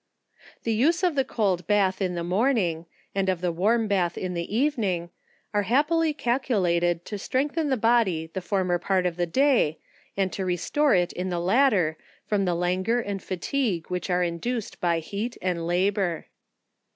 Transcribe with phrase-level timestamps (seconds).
[0.63, 4.33] The use of the cold bath in the morning, and of the warm bath in
[4.33, 5.11] the evening,
[5.53, 9.77] are happily calculated to strengthen the body the former part of the day
[10.17, 14.23] and to rc vstorc it in the latter, from the languor and fatigue which are
[14.23, 16.25] induced by heat and labour.